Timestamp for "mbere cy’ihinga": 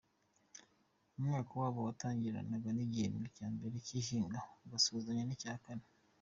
3.53-4.39